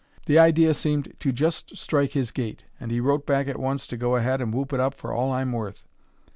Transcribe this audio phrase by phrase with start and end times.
[0.25, 3.97] The idea seemed to just strike his gait, and he wrote back at once to
[3.97, 5.85] go ahead and whoop it up for all I'm worth.